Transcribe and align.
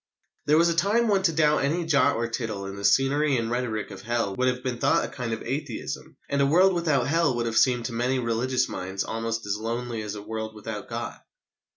There 0.47 0.57
was 0.57 0.67
a 0.69 0.73
time 0.75 1.07
when 1.07 1.21
to 1.21 1.31
doubt 1.31 1.63
any 1.63 1.85
jot 1.85 2.15
or 2.15 2.27
tittle 2.27 2.65
in 2.65 2.75
the 2.75 2.83
scenery 2.83 3.37
and 3.37 3.51
rhetoric 3.51 3.91
of 3.91 4.01
Hell 4.01 4.35
would 4.35 4.47
have 4.47 4.63
been 4.63 4.79
thought 4.79 5.05
a 5.05 5.07
kind 5.07 5.31
of 5.31 5.43
atheism, 5.43 6.17
and 6.27 6.41
a 6.41 6.47
world 6.47 6.73
without 6.73 7.05
Hell 7.05 7.35
would 7.35 7.45
have 7.45 7.55
seemed 7.55 7.85
to 7.85 7.93
many 7.93 8.17
religious 8.17 8.67
minds 8.67 9.03
almost 9.03 9.45
as 9.45 9.57
lonely 9.59 10.01
as 10.01 10.15
a 10.15 10.21
world 10.23 10.55
without 10.55 10.89
God. 10.89 11.19